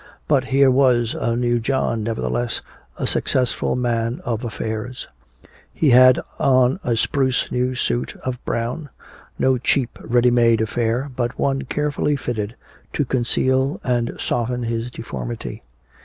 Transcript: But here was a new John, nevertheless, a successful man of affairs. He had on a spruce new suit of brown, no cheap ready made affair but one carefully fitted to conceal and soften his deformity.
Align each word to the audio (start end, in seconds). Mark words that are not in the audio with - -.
But 0.27 0.45
here 0.45 0.71
was 0.71 1.13
a 1.13 1.35
new 1.35 1.59
John, 1.59 2.01
nevertheless, 2.01 2.61
a 2.97 3.05
successful 3.05 3.75
man 3.75 4.19
of 4.25 4.43
affairs. 4.43 5.07
He 5.71 5.91
had 5.91 6.19
on 6.39 6.79
a 6.83 6.97
spruce 6.97 7.51
new 7.51 7.75
suit 7.75 8.15
of 8.25 8.43
brown, 8.43 8.89
no 9.37 9.59
cheap 9.59 9.99
ready 10.03 10.31
made 10.31 10.59
affair 10.59 11.07
but 11.15 11.37
one 11.37 11.61
carefully 11.65 12.15
fitted 12.15 12.55
to 12.93 13.05
conceal 13.05 13.79
and 13.83 14.15
soften 14.19 14.63
his 14.63 14.89
deformity. 14.89 15.61